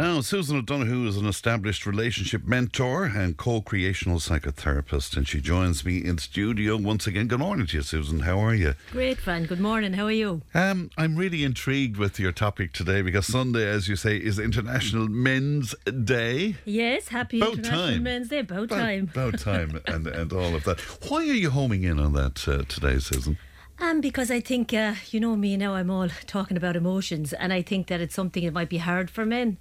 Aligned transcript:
Now, 0.00 0.22
Susan 0.22 0.56
O'Donoghue 0.56 1.06
is 1.08 1.18
an 1.18 1.26
established 1.26 1.84
relationship 1.84 2.46
mentor 2.46 3.04
and 3.04 3.36
co 3.36 3.60
creational 3.60 4.18
psychotherapist, 4.18 5.14
and 5.14 5.28
she 5.28 5.42
joins 5.42 5.84
me 5.84 5.98
in 6.02 6.16
studio 6.16 6.78
once 6.78 7.06
again. 7.06 7.26
Good 7.28 7.40
morning 7.40 7.66
to 7.66 7.76
you, 7.76 7.82
Susan. 7.82 8.20
How 8.20 8.38
are 8.38 8.54
you? 8.54 8.76
Great, 8.92 9.18
Fran. 9.18 9.44
Good 9.44 9.60
morning. 9.60 9.92
How 9.92 10.06
are 10.06 10.10
you? 10.10 10.40
Um, 10.54 10.88
I'm 10.96 11.16
really 11.16 11.44
intrigued 11.44 11.98
with 11.98 12.18
your 12.18 12.32
topic 12.32 12.72
today 12.72 13.02
because 13.02 13.26
Sunday, 13.26 13.68
as 13.68 13.88
you 13.88 13.96
say, 13.96 14.16
is 14.16 14.38
International 14.38 15.06
Men's 15.06 15.74
Day. 15.84 16.56
Yes, 16.64 17.08
happy 17.08 17.38
About 17.38 17.58
International 17.58 17.90
time. 17.90 18.02
Men's 18.02 18.28
Day. 18.28 18.38
About 18.38 18.64
About- 18.64 18.78
time. 18.78 19.10
About 19.12 19.38
time 19.38 19.80
and, 19.86 20.06
and 20.06 20.32
all 20.32 20.54
of 20.54 20.64
that. 20.64 20.80
Why 21.10 21.18
are 21.18 21.34
you 21.34 21.50
homing 21.50 21.84
in 21.84 22.00
on 22.00 22.14
that 22.14 22.48
uh, 22.48 22.62
today, 22.66 22.98
Susan? 23.00 23.36
Um, 23.78 24.00
because 24.00 24.30
I 24.30 24.40
think, 24.40 24.72
uh, 24.72 24.94
you 25.10 25.20
know 25.20 25.36
me 25.36 25.58
now, 25.58 25.74
I'm 25.74 25.90
all 25.90 26.08
talking 26.26 26.56
about 26.56 26.74
emotions, 26.74 27.34
and 27.34 27.52
I 27.52 27.60
think 27.60 27.88
that 27.88 28.00
it's 28.00 28.14
something 28.14 28.46
that 28.46 28.54
might 28.54 28.70
be 28.70 28.78
hard 28.78 29.10
for 29.10 29.26
men. 29.26 29.58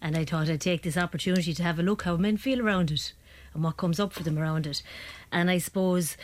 And 0.00 0.16
I 0.16 0.24
thought 0.24 0.48
I'd 0.48 0.60
take 0.60 0.82
this 0.82 0.96
opportunity 0.96 1.54
to 1.54 1.62
have 1.62 1.78
a 1.78 1.82
look 1.82 2.02
how 2.02 2.16
men 2.16 2.36
feel 2.36 2.60
around 2.60 2.90
it 2.90 3.12
and 3.54 3.64
what 3.64 3.76
comes 3.76 3.98
up 3.98 4.12
for 4.12 4.22
them 4.22 4.38
around 4.38 4.66
it. 4.66 4.82
And 5.32 5.50
I 5.50 5.58
suppose 5.58 6.16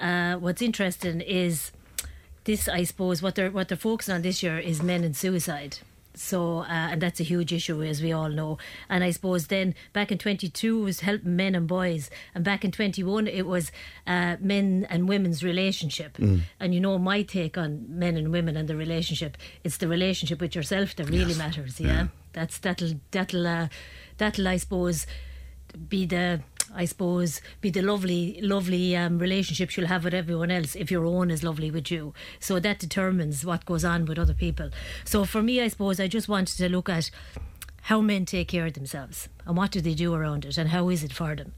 uh, 0.00 0.34
what's 0.34 0.62
interesting 0.62 1.20
is 1.20 1.72
this. 2.44 2.68
I 2.68 2.84
suppose 2.84 3.22
what 3.22 3.36
they're 3.36 3.50
what 3.50 3.68
they're 3.68 3.76
focusing 3.76 4.14
on 4.14 4.22
this 4.22 4.42
year 4.42 4.58
is 4.58 4.82
men 4.82 5.04
and 5.04 5.16
suicide. 5.16 5.78
So 6.14 6.58
uh, 6.58 6.64
and 6.68 7.00
that's 7.00 7.20
a 7.20 7.24
huge 7.24 7.52
issue, 7.52 7.82
as 7.82 8.02
we 8.02 8.12
all 8.12 8.28
know. 8.28 8.58
And 8.88 9.02
I 9.02 9.10
suppose 9.10 9.46
then 9.46 9.74
back 9.92 10.12
in 10.12 10.18
22 10.18 10.82
was 10.82 11.00
helping 11.00 11.36
men 11.36 11.54
and 11.54 11.66
boys, 11.66 12.10
and 12.34 12.44
back 12.44 12.64
in 12.64 12.70
21 12.70 13.26
it 13.26 13.46
was 13.46 13.72
uh, 14.06 14.36
men 14.40 14.86
and 14.90 15.08
women's 15.08 15.42
relationship. 15.42 16.18
And 16.60 16.74
you 16.74 16.80
know 16.80 16.98
my 16.98 17.22
take 17.22 17.56
on 17.56 17.86
men 17.88 18.16
and 18.16 18.32
women 18.32 18.56
and 18.56 18.68
the 18.68 18.76
relationship. 18.76 19.36
It's 19.64 19.78
the 19.78 19.88
relationship 19.88 20.40
with 20.40 20.54
yourself 20.54 20.96
that 20.96 21.08
really 21.08 21.34
matters. 21.34 21.80
Yeah, 21.80 22.08
that's 22.32 22.58
that'll 22.58 23.00
that'll 23.10 23.46
uh, 23.46 23.68
that'll 24.18 24.48
I 24.48 24.56
suppose 24.58 25.06
be 25.88 26.04
the 26.04 26.40
I 26.74 26.84
suppose 26.84 27.40
be 27.60 27.70
the 27.70 27.82
lovely 27.82 28.40
lovely 28.40 28.96
um, 28.96 29.18
relationships 29.18 29.76
you'll 29.76 29.88
have 29.88 30.04
with 30.04 30.14
everyone 30.14 30.50
else 30.50 30.74
if 30.74 30.90
your 30.90 31.04
own 31.04 31.30
is 31.30 31.42
lovely 31.42 31.70
with 31.70 31.90
you. 31.90 32.14
So 32.40 32.58
that 32.60 32.78
determines 32.78 33.44
what 33.44 33.66
goes 33.66 33.84
on 33.84 34.04
with 34.04 34.18
other 34.18 34.34
people. 34.34 34.70
So 35.04 35.24
for 35.24 35.42
me, 35.42 35.60
I 35.60 35.68
suppose 35.68 36.00
I 36.00 36.08
just 36.08 36.28
wanted 36.28 36.56
to 36.58 36.68
look 36.68 36.88
at 36.88 37.10
how 37.82 38.00
men 38.00 38.24
take 38.24 38.48
care 38.48 38.66
of 38.66 38.74
themselves 38.74 39.28
and 39.44 39.56
what 39.56 39.72
do 39.72 39.80
they 39.80 39.94
do 39.94 40.14
around 40.14 40.44
it 40.44 40.56
and 40.56 40.70
how 40.70 40.88
is 40.88 41.02
it 41.02 41.12
for 41.12 41.34
them. 41.34 41.52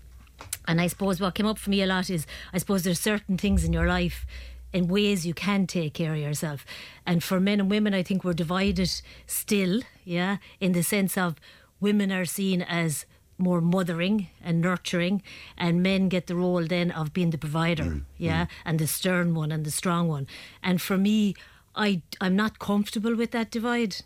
And 0.66 0.80
I 0.80 0.86
suppose 0.86 1.20
what 1.20 1.34
came 1.34 1.46
up 1.46 1.58
for 1.58 1.70
me 1.70 1.82
a 1.82 1.86
lot 1.86 2.08
is 2.08 2.26
I 2.52 2.58
suppose 2.58 2.82
there's 2.82 3.00
certain 3.00 3.36
things 3.36 3.64
in 3.64 3.72
your 3.72 3.86
life 3.86 4.26
in 4.72 4.88
ways 4.88 5.26
you 5.26 5.34
can 5.34 5.66
take 5.66 5.94
care 5.94 6.14
of 6.14 6.18
yourself. 6.18 6.66
And 7.06 7.22
for 7.22 7.38
men 7.38 7.60
and 7.60 7.70
women, 7.70 7.94
I 7.94 8.02
think 8.02 8.24
we're 8.24 8.32
divided 8.32 8.90
still, 9.26 9.82
yeah, 10.04 10.38
in 10.60 10.72
the 10.72 10.82
sense 10.82 11.16
of 11.16 11.36
women 11.80 12.10
are 12.10 12.24
seen 12.24 12.62
as 12.62 13.06
more 13.38 13.60
mothering 13.60 14.28
and 14.42 14.60
nurturing, 14.60 15.22
and 15.56 15.82
men 15.82 16.08
get 16.08 16.26
the 16.26 16.36
role 16.36 16.64
then 16.64 16.90
of 16.90 17.12
being 17.12 17.30
the 17.30 17.38
provider, 17.38 17.84
mm, 17.84 17.94
mm. 17.94 18.04
yeah, 18.18 18.46
and 18.64 18.78
the 18.78 18.86
stern 18.86 19.34
one 19.34 19.50
and 19.52 19.64
the 19.64 19.70
strong 19.70 20.08
one. 20.08 20.26
And 20.62 20.80
for 20.80 20.96
me, 20.96 21.34
I, 21.74 22.02
I'm 22.20 22.36
not 22.36 22.58
comfortable 22.58 23.14
with 23.14 23.32
that 23.32 23.50
divide 23.50 23.96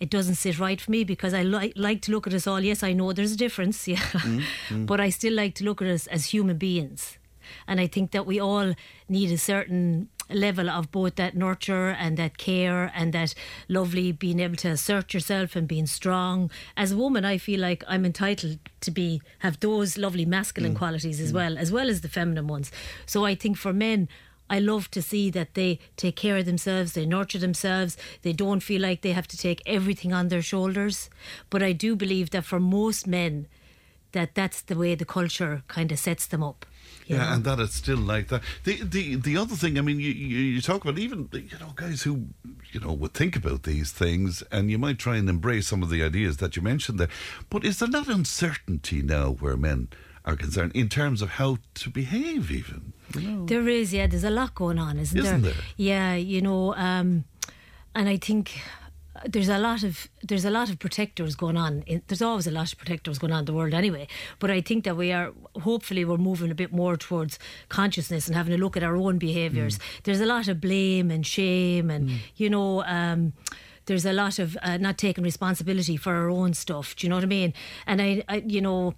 it 0.00 0.10
doesn't 0.10 0.34
sit 0.34 0.58
right 0.58 0.80
for 0.80 0.90
me 0.90 1.04
because 1.04 1.32
I 1.32 1.42
li- 1.42 1.72
like 1.76 2.02
to 2.02 2.12
look 2.12 2.26
at 2.26 2.34
us 2.34 2.46
all. 2.46 2.60
Yes, 2.60 2.82
I 2.82 2.92
know 2.92 3.12
there's 3.12 3.32
a 3.32 3.36
difference, 3.36 3.88
yeah, 3.94 3.96
mm, 3.96 4.86
but 4.86 5.00
I 5.00 5.08
still 5.10 5.32
like 5.32 5.54
to 5.56 5.64
look 5.64 5.80
at 5.80 5.88
us 5.88 6.06
as 6.08 6.26
human 6.26 6.58
beings. 6.58 7.18
And 7.66 7.80
I 7.80 7.86
think 7.86 8.10
that 8.12 8.26
we 8.26 8.40
all 8.40 8.74
need 9.08 9.30
a 9.30 9.38
certain 9.38 10.08
level 10.30 10.70
of 10.70 10.90
both 10.90 11.16
that 11.16 11.36
nurture 11.36 11.90
and 11.90 12.16
that 12.16 12.38
care 12.38 12.90
and 12.94 13.12
that 13.12 13.34
lovely 13.68 14.12
being 14.12 14.40
able 14.40 14.56
to 14.56 14.68
assert 14.68 15.12
yourself 15.12 15.54
and 15.56 15.68
being 15.68 15.86
strong. 15.86 16.50
As 16.76 16.92
a 16.92 16.96
woman, 16.96 17.24
I 17.24 17.38
feel 17.38 17.60
like 17.60 17.84
I'm 17.86 18.04
entitled 18.04 18.58
to 18.80 18.90
be 18.90 19.20
have 19.40 19.60
those 19.60 19.98
lovely 19.98 20.24
masculine 20.24 20.74
mm. 20.74 20.78
qualities 20.78 21.20
as 21.20 21.32
mm. 21.32 21.36
well, 21.36 21.58
as 21.58 21.70
well 21.70 21.88
as 21.88 22.00
the 22.00 22.08
feminine 22.08 22.46
ones. 22.46 22.70
So 23.06 23.24
I 23.24 23.34
think 23.34 23.56
for 23.56 23.72
men, 23.72 24.08
I 24.48 24.58
love 24.58 24.90
to 24.90 25.00
see 25.00 25.30
that 25.30 25.54
they 25.54 25.78
take 25.96 26.16
care 26.16 26.36
of 26.36 26.44
themselves, 26.44 26.92
they 26.92 27.06
nurture 27.06 27.38
themselves, 27.38 27.96
they 28.22 28.32
don't 28.32 28.60
feel 28.60 28.82
like 28.82 29.00
they 29.00 29.12
have 29.12 29.28
to 29.28 29.38
take 29.38 29.62
everything 29.64 30.12
on 30.12 30.28
their 30.28 30.42
shoulders. 30.42 31.08
But 31.48 31.62
I 31.62 31.72
do 31.72 31.96
believe 31.96 32.30
that 32.30 32.44
for 32.44 32.60
most 32.60 33.06
men, 33.06 33.46
that 34.12 34.34
that's 34.34 34.60
the 34.62 34.76
way 34.76 34.94
the 34.94 35.04
culture 35.04 35.62
kind 35.66 35.90
of 35.90 35.98
sets 35.98 36.26
them 36.26 36.42
up. 36.42 36.66
Yeah, 37.06 37.34
and 37.34 37.44
that 37.44 37.60
it's 37.60 37.74
still 37.74 37.98
like 37.98 38.28
that. 38.28 38.42
The 38.64 38.82
the 38.82 39.16
the 39.16 39.36
other 39.36 39.54
thing, 39.54 39.78
I 39.78 39.82
mean, 39.82 40.00
you, 40.00 40.10
you 40.10 40.38
you 40.38 40.60
talk 40.60 40.84
about 40.84 40.98
even 40.98 41.28
you 41.32 41.58
know 41.60 41.72
guys 41.76 42.02
who 42.02 42.28
you 42.72 42.80
know 42.80 42.92
would 42.92 43.12
think 43.12 43.36
about 43.36 43.64
these 43.64 43.92
things, 43.92 44.42
and 44.50 44.70
you 44.70 44.78
might 44.78 44.98
try 44.98 45.16
and 45.16 45.28
embrace 45.28 45.66
some 45.66 45.82
of 45.82 45.90
the 45.90 46.02
ideas 46.02 46.38
that 46.38 46.56
you 46.56 46.62
mentioned 46.62 46.98
there. 46.98 47.10
But 47.50 47.64
is 47.64 47.78
there 47.78 47.88
not 47.88 48.08
uncertainty 48.08 49.02
now 49.02 49.32
where 49.32 49.56
men 49.56 49.88
are 50.24 50.36
concerned 50.36 50.72
in 50.74 50.88
terms 50.88 51.20
of 51.20 51.30
how 51.30 51.58
to 51.74 51.90
behave, 51.90 52.50
even? 52.50 52.94
You 53.14 53.20
know? 53.20 53.46
There 53.46 53.68
is, 53.68 53.92
yeah. 53.92 54.06
There's 54.06 54.24
a 54.24 54.30
lot 54.30 54.54
going 54.54 54.78
on, 54.78 54.98
isn't, 54.98 55.18
Isn't 55.18 55.42
there? 55.42 55.54
Yeah, 55.76 56.14
you 56.14 56.40
know, 56.40 56.74
um, 56.74 57.24
and 57.94 58.08
I 58.08 58.16
think 58.16 58.58
there's 59.26 59.48
a 59.48 59.58
lot 59.58 59.82
of 59.82 60.08
there's 60.22 60.44
a 60.44 60.50
lot 60.50 60.70
of 60.70 60.78
protectors 60.78 61.34
going 61.36 61.56
on. 61.56 61.82
In, 61.86 62.02
there's 62.08 62.22
always 62.22 62.46
a 62.46 62.50
lot 62.50 62.72
of 62.72 62.78
protectors 62.78 63.18
going 63.18 63.32
on 63.32 63.40
in 63.40 63.44
the 63.44 63.52
world 63.52 63.74
anyway. 63.74 64.06
But 64.38 64.50
I 64.50 64.60
think 64.60 64.84
that 64.84 64.96
we 64.96 65.12
are 65.12 65.32
hopefully 65.62 66.04
we're 66.04 66.16
moving 66.16 66.50
a 66.50 66.54
bit 66.54 66.72
more 66.72 66.96
towards 66.96 67.38
consciousness 67.68 68.26
and 68.26 68.36
having 68.36 68.54
a 68.54 68.58
look 68.58 68.76
at 68.76 68.82
our 68.82 68.96
own 68.96 69.18
behaviours. 69.18 69.78
There's 70.02 70.20
a 70.20 70.26
lot 70.26 70.48
of 70.48 70.60
blame 70.60 71.10
and 71.10 71.26
shame, 71.26 71.90
and 71.90 72.10
you 72.36 72.50
know. 72.50 72.84
Um, 72.84 73.32
there's 73.86 74.06
a 74.06 74.14
lot 74.14 74.38
of 74.38 74.56
uh, 74.62 74.78
not 74.78 74.96
taking 74.96 75.22
responsibility 75.22 75.98
for 75.98 76.14
our 76.14 76.30
own 76.30 76.54
stuff. 76.54 76.96
Do 76.96 77.06
you 77.06 77.10
know 77.10 77.16
what 77.16 77.24
I 77.24 77.26
mean? 77.26 77.52
And 77.86 78.00
I, 78.00 78.24
I 78.30 78.36
you 78.36 78.62
know, 78.62 78.94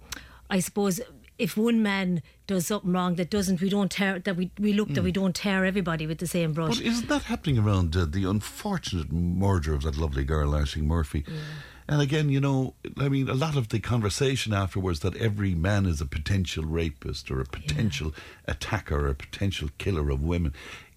I 0.49 0.61
suppose 0.61 1.01
if 1.37 1.55
one 1.55 1.83
man 1.83 2.21
does 2.47 2.67
something 2.67 2.91
wrong 2.91 3.15
that 3.15 3.29
doesn't, 3.29 3.61
we 3.61 3.69
don't 3.69 3.91
tear 3.91 4.19
that 4.19 4.35
we 4.35 4.51
we 4.59 4.73
look 4.73 4.89
that 4.93 5.03
we 5.03 5.11
don't 5.11 5.35
tear 5.35 5.65
everybody 5.65 6.07
with 6.07 6.17
the 6.19 6.27
same 6.27 6.53
brush. 6.53 6.77
But 6.77 6.85
isn't 6.85 7.09
that 7.09 7.23
happening 7.23 7.59
around 7.59 7.95
uh, 7.95 8.05
the 8.05 8.25
unfortunate 8.25 9.11
murder 9.11 9.73
of 9.73 9.83
that 9.83 9.97
lovely 9.97 10.23
girl, 10.23 10.51
Ashling 10.51 10.85
Murphy? 10.85 11.25
And 11.89 12.01
again, 12.01 12.29
you 12.29 12.41
know, 12.41 12.73
I 12.97 13.07
mean, 13.07 13.29
a 13.29 13.33
lot 13.33 13.55
of 13.55 13.69
the 13.69 13.79
conversation 13.79 14.53
afterwards 14.53 14.99
that 15.01 15.15
every 15.15 15.55
man 15.55 15.85
is 15.85 16.01
a 16.01 16.05
potential 16.05 16.65
rapist 16.65 17.31
or 17.31 17.39
a 17.39 17.45
potential 17.45 18.13
attacker 18.45 19.05
or 19.05 19.07
a 19.07 19.15
potential 19.15 19.69
killer 19.77 20.09
of 20.09 20.21
women. 20.21 20.53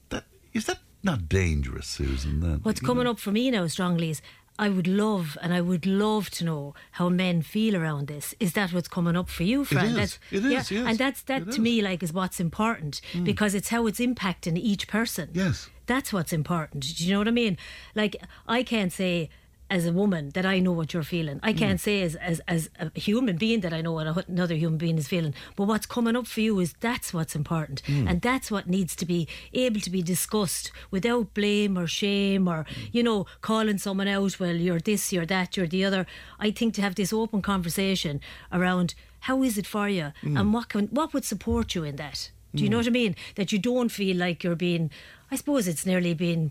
That 0.09 0.25
is 0.53 0.67
that 0.67 0.81
not 1.03 1.29
dangerous, 1.29 1.87
Susan? 1.87 2.41
That, 2.41 2.65
What's 2.65 2.81
coming 2.81 3.07
up 3.07 3.19
for 3.19 3.31
me 3.31 3.51
now 3.51 3.67
strongly 3.69 4.11
is 4.11 4.23
I 4.61 4.69
would 4.69 4.87
love 4.87 5.39
and 5.41 5.55
I 5.55 5.63
would 5.63 5.87
love 5.87 6.29
to 6.33 6.45
know 6.45 6.75
how 6.93 7.09
men 7.09 7.41
feel 7.41 7.75
around 7.75 8.09
this. 8.09 8.35
Is 8.39 8.53
that 8.53 8.75
what's 8.75 8.89
coming 8.89 9.17
up 9.17 9.31
for 9.31 9.43
you, 9.43 9.65
Fran? 9.65 9.87
is. 9.87 9.95
That's, 9.97 10.19
It 10.31 10.43
yeah, 10.43 10.51
yes. 10.51 10.71
And 10.71 10.99
that's 10.99 11.23
that 11.23 11.43
It 11.43 11.45
to 11.47 11.51
is. 11.53 11.59
me 11.59 11.81
like 11.81 12.03
is 12.03 12.13
what's 12.13 12.41
important 12.41 13.01
mm. 13.15 13.25
because 13.25 13.55
it's 13.55 13.71
how 13.71 13.87
it's 13.87 14.01
impacting 14.01 14.59
each 14.59 14.87
person. 14.87 15.31
Yes. 15.33 15.71
That's 15.87 16.13
what's 16.13 16.35
important. 16.35 16.85
Do 16.99 17.07
you 17.07 17.15
know 17.15 17.21
what 17.21 17.29
I 17.29 17.31
mean? 17.31 17.57
Like 17.95 18.17
I 18.47 18.63
can't 18.63 18.93
say 18.93 19.31
as 19.71 19.87
a 19.87 19.93
woman 19.93 20.31
that 20.31 20.45
I 20.45 20.59
know 20.59 20.73
what 20.73 20.93
you're 20.93 21.05
feeling. 21.05 21.39
I 21.43 21.53
can't 21.53 21.79
mm. 21.79 21.83
say 21.83 22.03
as, 22.03 22.17
as 22.17 22.41
as 22.49 22.69
a 22.79 22.91
human 22.99 23.37
being 23.37 23.61
that 23.61 23.73
I 23.73 23.81
know 23.81 23.93
what 23.93 24.29
another 24.29 24.57
human 24.57 24.79
being 24.79 24.99
is 24.99 25.07
feeling. 25.07 25.33
But 25.55 25.69
what's 25.69 25.87
coming 25.87 26.17
up 26.17 26.27
for 26.27 26.41
you 26.41 26.59
is 26.59 26.75
that's 26.81 27.15
what's 27.15 27.37
important, 27.37 27.83
mm. 27.85 28.11
and 28.11 28.21
that's 28.21 28.51
what 28.51 28.69
needs 28.69 28.97
to 28.97 29.07
be 29.07 29.29
able 29.53 29.81
to 29.81 29.91
be 29.91 30.03
discussed 30.03 30.73
without 30.91 31.33
blame 31.33 31.79
or 31.79 31.87
shame 31.87 32.49
or 32.49 32.67
you 32.91 33.03
know 33.03 33.27
calling 33.41 33.79
someone 33.79 34.09
out. 34.09 34.41
Well, 34.41 34.57
you're 34.57 34.81
this, 34.81 35.13
you're 35.13 35.27
that, 35.27 35.57
you're 35.57 35.69
the 35.69 35.85
other. 35.85 36.07
I 36.41 36.51
think 36.51 36.75
to 36.75 36.83
have 36.83 36.97
this 36.97 37.13
open 37.13 37.41
conversation 37.41 38.21
around 38.53 38.95
how 39.21 39.43
is 39.43 39.57
it 39.57 39.67
for 39.67 39.89
you 39.89 40.13
mm. 40.23 40.39
and 40.39 40.53
what 40.53 40.69
can 40.69 40.89
what 40.89 41.15
would 41.15 41.25
support 41.25 41.75
you 41.75 41.85
in 41.85 41.97
that. 41.97 42.31
Do 42.53 42.65
you 42.65 42.69
know 42.69 42.79
what 42.79 42.89
I 42.89 42.91
mean? 42.91 43.15
That 43.37 43.53
you 43.53 43.61
don't 43.61 43.91
feel 43.91 44.17
like 44.17 44.43
you're 44.43 44.57
being. 44.57 44.91
I 45.31 45.37
suppose 45.37 45.69
it's 45.69 45.87
nearly 45.87 46.15
being 46.15 46.51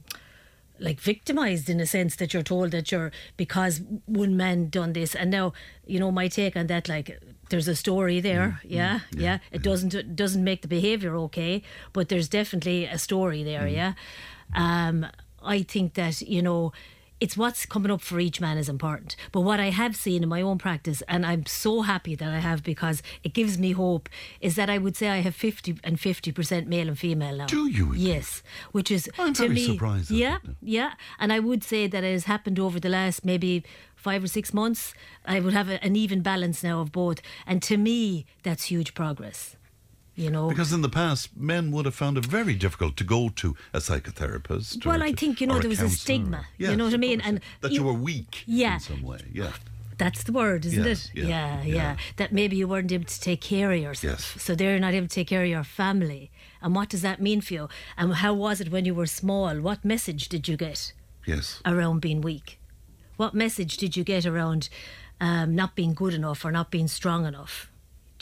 like 0.79 0.99
victimized 0.99 1.69
in 1.69 1.79
a 1.79 1.85
sense 1.85 2.15
that 2.17 2.33
you're 2.33 2.43
told 2.43 2.71
that 2.71 2.91
you're 2.91 3.11
because 3.37 3.81
one 4.05 4.37
man 4.37 4.69
done 4.69 4.93
this. 4.93 5.15
And 5.15 5.31
now 5.31 5.53
you 5.85 5.99
know 5.99 6.11
my 6.11 6.27
take 6.27 6.55
on 6.55 6.67
that 6.67 6.87
like 6.87 7.19
there's 7.49 7.67
a 7.67 7.75
story 7.75 8.19
there. 8.19 8.59
Mm, 8.63 8.69
mm, 8.69 8.75
yeah, 8.75 8.99
yeah 9.11 9.37
it 9.51 9.61
doesn't 9.61 9.93
it 9.93 10.15
doesn't 10.15 10.43
make 10.43 10.61
the 10.61 10.67
behavior 10.67 11.15
okay 11.15 11.61
but 11.93 12.09
there's 12.09 12.29
definitely 12.29 12.85
a 12.85 12.97
story 12.97 13.43
there 13.43 13.63
mm. 13.63 13.73
yeah. 13.73 13.93
Um 14.55 15.05
i 15.41 15.61
think 15.61 15.93
that 15.93 16.21
you 16.21 16.41
know 16.41 16.73
it's 17.19 17.35
what's 17.35 17.65
coming 17.65 17.91
up 17.91 18.01
for 18.01 18.19
each 18.19 18.39
man 18.39 18.57
is 18.57 18.69
important. 18.69 19.15
But 19.31 19.41
what 19.41 19.59
I 19.59 19.69
have 19.71 19.95
seen 19.95 20.23
in 20.23 20.29
my 20.29 20.41
own 20.41 20.57
practice, 20.57 21.03
and 21.07 21.25
I'm 21.25 21.45
so 21.45 21.81
happy 21.81 22.15
that 22.15 22.29
I 22.29 22.39
have 22.39 22.63
because 22.63 23.03
it 23.23 23.33
gives 23.33 23.57
me 23.57 23.71
hope, 23.73 24.09
is 24.41 24.55
that 24.55 24.69
I 24.69 24.77
would 24.77 24.95
say 24.95 25.09
I 25.09 25.17
have 25.17 25.35
50 25.35 25.79
and 25.83 25.97
50% 25.97 26.67
male 26.67 26.87
and 26.87 26.97
female 26.97 27.35
now. 27.37 27.47
Do 27.47 27.67
you? 27.67 27.93
Yes. 27.93 28.41
Which 28.71 28.89
is, 28.89 29.09
I'm 29.17 29.33
to 29.33 29.43
very 29.43 29.55
me, 29.55 29.65
surprised 29.65 30.11
Yeah, 30.11 30.37
yeah. 30.61 30.93
And 31.19 31.33
I 31.33 31.39
would 31.39 31.63
say 31.63 31.87
that 31.87 32.03
it 32.03 32.11
has 32.11 32.25
happened 32.25 32.59
over 32.59 32.79
the 32.79 32.89
last 32.89 33.25
maybe 33.25 33.63
five 33.95 34.23
or 34.23 34.27
six 34.27 34.53
months. 34.53 34.93
I 35.25 35.39
would 35.39 35.53
have 35.53 35.69
a, 35.69 35.83
an 35.83 35.95
even 35.95 36.21
balance 36.21 36.63
now 36.63 36.79
of 36.79 36.91
both. 36.91 37.21
And 37.45 37.61
to 37.63 37.77
me, 37.77 38.25
that's 38.43 38.65
huge 38.65 38.93
progress. 38.93 39.55
You 40.19 40.29
know, 40.29 40.49
Because 40.49 40.73
in 40.73 40.81
the 40.81 40.89
past, 40.89 41.29
men 41.37 41.71
would 41.71 41.85
have 41.85 41.95
found 41.95 42.17
it 42.17 42.25
very 42.25 42.53
difficult 42.53 42.97
to 42.97 43.05
go 43.05 43.29
to 43.41 43.55
a 43.73 43.79
psychotherapist. 43.79 44.85
Well, 44.85 45.01
I 45.01 45.13
think, 45.13 45.39
you 45.39 45.47
know, 45.47 45.59
there 45.59 45.69
was 45.69 45.79
a 45.79 45.89
stigma, 45.89 46.41
you 46.57 46.67
Yes, 46.67 46.77
know 46.77 46.85
what 46.85 46.93
I 46.93 46.97
mean? 46.97 47.21
And 47.21 47.39
that 47.61 47.71
you 47.71 47.77
you- 47.79 47.83
were 47.85 47.93
weak 47.93 48.43
Yeah. 48.45 48.73
in 48.73 48.79
some 48.81 49.01
way. 49.01 49.19
Yeah. 49.31 49.53
That's 49.97 50.23
the 50.23 50.33
word, 50.33 50.65
isn't 50.65 50.83
Yeah, 50.85 50.91
it? 50.91 51.11
yeah, 51.13 51.25
yeah, 51.27 51.63
yeah. 51.63 51.97
That 52.17 52.33
maybe 52.33 52.57
you 52.57 52.67
weren't 52.67 52.91
able 52.91 53.05
to 53.05 53.19
take 53.21 53.39
care 53.39 53.71
of 53.71 53.79
yourself. 53.79 54.33
Yes. 54.35 54.43
So 54.43 54.55
they're 54.55 54.77
not 54.79 54.93
able 54.93 55.07
to 55.07 55.13
take 55.15 55.27
care 55.27 55.43
of 55.43 55.49
your 55.49 55.63
family. 55.63 56.31
And 56.61 56.75
what 56.75 56.89
does 56.89 57.01
that 57.01 57.21
mean 57.21 57.39
for 57.41 57.53
you? 57.53 57.69
And 57.97 58.15
how 58.15 58.33
was 58.33 58.59
it 58.59 58.71
when 58.71 58.83
you 58.85 58.93
were 58.93 59.07
small? 59.07 59.55
What 59.61 59.85
message 59.85 60.27
did 60.27 60.47
you 60.49 60.57
get 60.57 60.91
Yes. 61.25 61.61
around 61.65 62.01
being 62.01 62.19
weak? 62.19 62.59
What 63.15 63.33
message 63.33 63.77
did 63.77 63.95
you 63.95 64.03
get 64.03 64.25
around 64.25 64.67
um, 65.21 65.53
not 65.55 65.75
being 65.75 65.93
good 65.93 66.13
enough 66.13 66.43
or 66.45 66.51
not 66.51 66.71
being 66.71 66.87
strong 66.89 67.25
enough? 67.25 67.68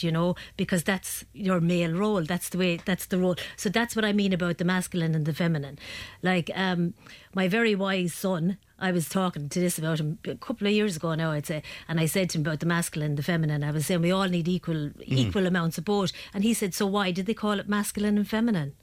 You 0.04 0.12
know? 0.12 0.36
Because 0.56 0.84
that's 0.84 1.26
your 1.34 1.60
male 1.60 1.94
role. 1.94 2.24
That's 2.24 2.50
the 2.50 2.58
way. 2.58 2.80
That's 2.86 3.06
the 3.06 3.18
role. 3.18 3.36
So 3.56 3.70
that's 3.70 3.96
what 3.96 4.06
I 4.06 4.14
mean 4.14 4.34
about 4.34 4.58
the 4.58 4.66
masculine 4.66 5.16
and 5.16 5.26
the 5.26 5.34
feminine. 5.34 5.80
Like 6.22 6.50
um, 6.56 6.94
my 7.34 7.48
very 7.48 7.76
wise 7.76 8.14
son, 8.14 8.58
I 8.80 8.92
was 8.92 9.10
talking 9.10 9.50
to 9.50 9.60
this 9.60 9.78
about 9.80 10.00
him 10.00 10.20
a 10.26 10.36
couple 10.36 10.68
of 10.68 10.74
years 10.74 10.96
ago 10.98 11.16
now, 11.16 11.32
I'd 11.32 11.46
say, 11.46 11.64
and 11.88 12.00
I 12.00 12.06
said 12.06 12.30
to 12.30 12.38
him 12.38 12.42
about 12.46 12.60
the 12.60 12.66
masculine, 12.66 13.12
and 13.12 13.18
the 13.18 13.24
feminine. 13.24 13.64
I 13.64 13.72
was 13.72 13.86
saying 13.88 14.02
we 14.02 14.12
all 14.12 14.28
need 14.28 14.48
equal 14.48 14.92
equal 15.02 15.48
amounts 15.48 15.78
of 15.78 15.86
both, 15.86 16.12
and 16.34 16.44
he 16.44 16.54
said, 16.54 16.74
"So 16.74 16.86
why 16.86 17.12
did 17.12 17.26
they 17.26 17.34
call 17.34 17.60
it 17.60 17.68
masculine 17.68 18.18
and 18.18 18.28
feminine?" 18.28 18.74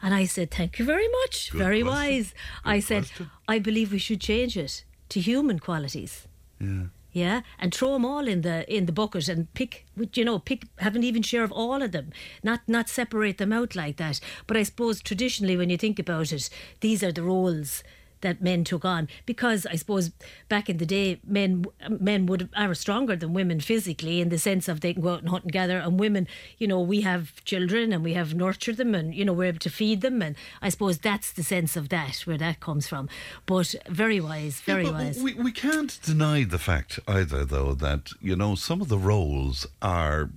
And 0.00 0.14
I 0.14 0.24
said, 0.26 0.50
"Thank 0.50 0.78
you 0.78 0.84
very 0.84 1.08
much. 1.20 1.50
Good 1.52 1.58
very 1.58 1.82
question. 1.82 2.14
wise." 2.14 2.34
I 2.64 2.80
said, 2.80 3.04
question. 3.04 3.30
"I 3.48 3.58
believe 3.58 3.92
we 3.92 3.98
should 3.98 4.20
change 4.20 4.56
it 4.56 4.84
to 5.10 5.20
human 5.20 5.58
qualities." 5.58 6.28
Yeah. 6.60 6.86
Yeah, 7.12 7.42
and 7.58 7.74
throw 7.74 7.92
them 7.92 8.04
all 8.04 8.26
in 8.26 8.40
the 8.40 8.70
in 8.74 8.86
the 8.86 8.92
bucket 8.92 9.28
and 9.28 9.52
pick, 9.54 9.86
you 10.14 10.24
know, 10.24 10.38
pick 10.38 10.64
have 10.78 10.96
an 10.96 11.04
even 11.04 11.22
share 11.22 11.44
of 11.44 11.52
all 11.52 11.82
of 11.82 11.92
them, 11.92 12.10
not 12.42 12.60
not 12.66 12.88
separate 12.88 13.38
them 13.38 13.52
out 13.52 13.76
like 13.76 13.98
that. 13.98 14.20
But 14.46 14.56
I 14.56 14.62
suppose 14.62 15.02
traditionally, 15.02 15.56
when 15.56 15.70
you 15.70 15.76
think 15.76 15.98
about 15.98 16.32
it, 16.32 16.48
these 16.80 17.02
are 17.02 17.12
the 17.12 17.22
roles 17.22 17.82
that 18.22 18.40
men 18.40 18.64
took 18.64 18.84
on 18.84 19.08
because 19.26 19.66
I 19.66 19.76
suppose 19.76 20.10
back 20.48 20.68
in 20.68 20.78
the 20.78 20.86
day, 20.86 21.20
men 21.24 21.64
men 21.88 22.26
would 22.26 22.48
are 22.56 22.74
stronger 22.74 23.14
than 23.14 23.34
women 23.34 23.60
physically 23.60 24.20
in 24.20 24.28
the 24.30 24.38
sense 24.38 24.66
of 24.68 24.80
they 24.80 24.94
can 24.94 25.02
go 25.02 25.10
out 25.10 25.20
and 25.20 25.28
hunt 25.28 25.44
and 25.44 25.52
gather, 25.52 25.78
and 25.78 26.00
women, 26.00 26.26
you 26.58 26.66
know, 26.66 26.80
we 26.80 27.02
have 27.02 27.44
children 27.44 27.92
and 27.92 28.02
we 28.02 28.14
have 28.14 28.34
nurtured 28.34 28.78
them, 28.78 28.94
and 28.94 29.14
you 29.14 29.24
know 29.24 29.32
we're 29.32 29.48
able 29.48 29.58
to 29.58 29.70
feed 29.70 30.00
them, 30.00 30.22
and 30.22 30.34
I 30.60 30.70
suppose 30.70 30.98
that's 30.98 31.32
the 31.32 31.42
sense 31.42 31.76
of 31.76 31.90
that 31.90 32.22
where 32.24 32.38
that 32.38 32.60
comes 32.60 32.88
from. 32.88 33.08
But 33.46 33.74
very 33.88 34.20
wise, 34.20 34.60
very 34.60 34.84
Yeah, 34.84 34.92
wise. 34.92 35.22
We, 35.22 35.34
we 35.34 35.52
can't 35.52 35.98
deny 36.02 36.44
the 36.44 36.58
fact 36.58 37.00
either, 37.06 37.44
though, 37.44 37.74
that, 37.74 38.10
you 38.20 38.36
know, 38.36 38.54
some 38.54 38.80
of 38.80 38.88
the 38.88 38.98
roles 38.98 39.66
are 39.80 40.30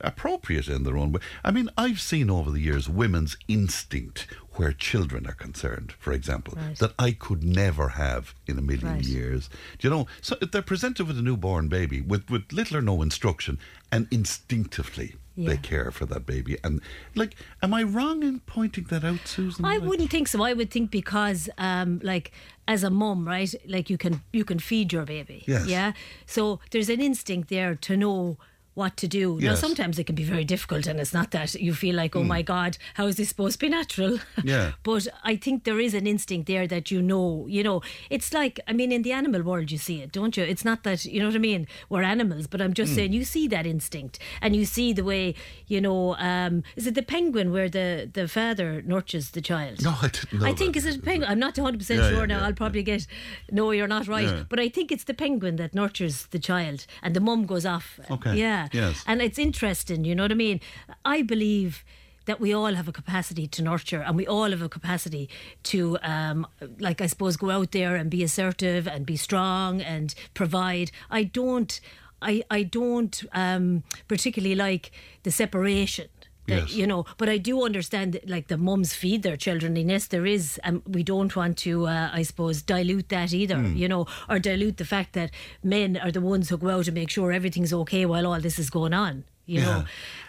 appropriate 0.00 0.68
in 0.68 0.84
their 0.84 0.96
own 0.96 1.12
way. 1.12 1.20
I 1.44 1.50
mean, 1.50 1.68
I've 1.76 2.00
seen 2.00 2.30
over 2.30 2.50
the 2.50 2.60
years 2.60 2.88
women's 2.88 3.36
instinct 3.48 4.26
where 4.56 4.72
children 4.72 5.26
are 5.26 5.32
concerned, 5.34 5.92
for 5.98 6.12
example, 6.12 6.54
Right. 6.56 6.76
that 6.78 6.92
I 6.98 7.12
could 7.12 7.42
never 7.42 7.88
have 7.90 8.34
in 8.46 8.58
a 8.58 8.62
million 8.62 8.94
Right. 8.94 9.04
years. 9.04 9.48
Do 9.78 9.88
you 9.88 9.90
know, 9.94 10.06
so 10.20 10.36
they're 10.36 10.62
presented 10.62 11.06
with 11.06 11.18
a 11.18 11.22
newborn 11.22 11.68
baby 11.68 12.00
with, 12.00 12.28
with 12.30 12.52
little 12.52 12.76
or 12.76 12.82
no 12.82 13.00
instruction 13.02 13.58
and 13.90 14.06
instinctively 14.10 15.14
they 15.34 15.56
care 15.56 15.90
for 15.90 16.04
that 16.04 16.26
baby. 16.26 16.58
And, 16.62 16.82
like, 17.14 17.36
am 17.62 17.72
I 17.72 17.82
wrong 17.84 18.22
in 18.22 18.40
pointing 18.40 18.84
that 18.90 19.02
out, 19.02 19.26
Susan? 19.26 19.64
I 19.64 19.78
Like- 19.78 19.88
wouldn't 19.88 20.10
think 20.10 20.28
so. 20.28 20.42
I 20.42 20.52
would 20.52 20.70
think 20.70 20.90
because, 20.90 21.48
um, 21.56 22.00
like, 22.02 22.32
as 22.68 22.84
a 22.84 22.90
mum, 22.90 23.26
right, 23.26 23.52
like 23.66 23.88
you 23.88 23.96
can 23.96 24.20
you 24.32 24.44
can 24.44 24.58
feed 24.58 24.92
your 24.92 25.06
baby. 25.06 25.42
Yes. 25.46 25.66
Yeah. 25.66 25.92
So 26.26 26.60
there's 26.70 26.90
an 26.90 27.00
instinct 27.00 27.48
there 27.48 27.74
to 27.76 27.96
know 27.96 28.36
what 28.74 28.96
to 28.98 29.06
do. 29.08 29.38
Now 29.40 29.54
sometimes 29.54 29.98
it 29.98 30.04
can 30.04 30.14
be 30.14 30.24
very 30.24 30.44
difficult, 30.44 30.86
and 30.86 30.98
it's 30.98 31.12
not 31.12 31.30
that 31.32 31.54
you 31.54 31.74
feel 31.74 31.94
like, 31.94 32.16
oh 32.16 32.22
my 32.24 32.42
God, 32.42 32.78
how 32.94 33.06
is 33.06 33.16
this 33.16 33.28
supposed 33.28 33.60
to 33.60 33.66
be 33.66 33.68
natural? 33.68 34.18
Yeah. 34.42 34.72
but 34.82 35.06
I 35.24 35.36
think 35.36 35.64
there 35.64 35.78
is 35.78 35.94
an 35.94 36.06
instinct 36.06 36.46
there 36.46 36.66
that 36.66 36.90
you 36.90 37.02
know. 37.02 37.46
You 37.48 37.62
know, 37.62 37.82
it's 38.10 38.32
like 38.32 38.60
I 38.66 38.72
mean, 38.72 38.90
in 38.92 39.02
the 39.02 39.12
animal 39.12 39.42
world, 39.42 39.70
you 39.70 39.78
see 39.78 40.00
it, 40.02 40.12
don't 40.12 40.36
you? 40.36 40.44
It's 40.44 40.64
not 40.64 40.82
that 40.84 41.04
you 41.04 41.20
know 41.20 41.26
what 41.26 41.34
I 41.36 41.38
mean. 41.38 41.66
We're 41.88 42.02
animals, 42.02 42.46
but 42.46 42.60
I'm 42.62 42.72
just 42.72 42.94
saying 42.94 43.12
you 43.12 43.24
see 43.24 43.46
that 43.48 43.66
instinct, 43.66 44.18
and 44.40 44.56
you 44.56 44.64
see 44.64 44.92
the 44.92 45.04
way 45.04 45.34
you 45.66 45.80
know. 45.80 46.16
Um, 46.16 46.62
is 46.76 46.86
it 46.86 46.94
the 46.94 47.02
penguin 47.02 47.52
where 47.52 47.68
the 47.68 48.08
the 48.12 48.26
father 48.28 48.82
nurtures 48.82 49.30
the 49.30 49.40
child? 49.40 49.82
No, 49.82 49.94
I 50.00 50.08
didn't 50.08 50.40
know 50.40 50.46
I 50.46 50.52
think 50.54 50.74
that. 50.74 50.86
it's 50.86 50.96
a 50.96 51.00
penguin. 51.00 51.28
I'm 51.30 51.38
not 51.38 51.56
100 51.58 51.78
percent 51.78 52.00
Yeah, 52.00 52.08
sure 52.10 52.18
yeah, 52.20 52.26
now. 52.26 52.38
yeah, 52.40 52.46
I'll 52.46 52.52
probably 52.54 52.82
get 52.82 53.06
no. 53.50 53.70
You're 53.72 53.86
not 53.88 54.08
right, 54.08 54.24
Yeah. 54.28 54.44
but 54.48 54.58
I 54.60 54.68
think 54.68 54.90
it's 54.90 55.04
the 55.04 55.14
penguin 55.14 55.56
that 55.56 55.74
nurtures 55.74 56.26
the 56.30 56.38
child, 56.38 56.86
and 57.02 57.14
the 57.14 57.20
mum 57.20 57.44
goes 57.46 57.66
off. 57.66 58.00
Okay, 58.10 58.34
Yeah. 58.72 58.88
yes. 58.88 59.04
And 59.06 59.20
it's 59.22 59.38
interesting. 59.38 60.04
You 60.04 60.14
know 60.14 60.24
what 60.24 60.32
I 60.32 60.36
mean? 60.36 60.60
I 61.04 61.22
believe 61.22 61.84
that 62.26 62.40
we 62.40 62.52
all 62.52 62.74
have 62.74 62.88
a 62.88 62.92
capacity 62.92 63.46
to 63.48 63.62
nurture 63.62 64.00
and 64.00 64.16
we 64.16 64.26
all 64.26 64.50
have 64.50 64.62
a 64.62 64.68
capacity 64.68 65.28
to 65.64 65.98
um, 66.02 66.46
like 66.78 67.00
i 67.00 67.06
suppose 67.06 67.36
go 67.36 67.50
out 67.50 67.72
there 67.72 67.96
and 67.96 68.10
be 68.10 68.22
assertive 68.22 68.86
and 68.86 69.04
be 69.04 69.16
strong 69.16 69.80
and 69.80 70.14
provide 70.34 70.90
i 71.10 71.24
don't 71.24 71.80
i 72.20 72.42
i 72.50 72.62
don't 72.62 73.24
um, 73.32 73.82
particularly 74.08 74.54
like 74.54 74.92
the 75.24 75.30
separation 75.32 76.06
Yes. 76.46 76.74
you 76.74 76.86
know 76.86 77.04
but 77.18 77.28
i 77.28 77.38
do 77.38 77.62
understand 77.64 78.14
that, 78.14 78.28
like 78.28 78.48
the 78.48 78.56
mums 78.58 78.94
feed 78.94 79.22
their 79.22 79.36
children 79.36 79.76
and 79.76 79.88
yes 79.90 80.08
there 80.08 80.26
is 80.26 80.58
and 80.64 80.82
we 80.86 81.02
don't 81.04 81.36
want 81.36 81.56
to 81.58 81.86
uh, 81.86 82.10
i 82.12 82.22
suppose 82.22 82.62
dilute 82.62 83.08
that 83.10 83.32
either 83.32 83.56
Hmm. 83.58 83.76
you 83.76 83.88
know 83.88 84.06
or 84.28 84.38
dilute 84.40 84.76
the 84.76 84.84
fact 84.84 85.12
that 85.12 85.30
men 85.62 85.96
are 85.96 86.10
the 86.10 86.20
ones 86.20 86.48
who 86.48 86.58
go 86.58 86.70
out 86.70 86.88
and 86.88 86.94
make 86.94 87.10
sure 87.10 87.30
everything's 87.32 87.72
okay 87.72 88.04
while 88.06 88.26
all 88.26 88.40
this 88.40 88.58
is 88.58 88.70
going 88.70 88.92
on 88.92 89.22
you 89.46 89.60
know 89.60 89.84